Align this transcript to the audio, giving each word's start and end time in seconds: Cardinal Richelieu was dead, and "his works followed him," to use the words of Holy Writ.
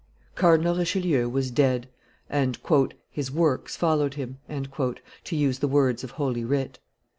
Cardinal 0.33 0.77
Richelieu 0.77 1.29
was 1.29 1.51
dead, 1.51 1.87
and 2.27 2.57
"his 3.11 3.31
works 3.31 3.77
followed 3.77 4.15
him," 4.15 4.39
to 4.65 5.35
use 5.35 5.59
the 5.59 5.67
words 5.67 6.03
of 6.03 6.09
Holy 6.13 6.43
Writ. 6.43 6.79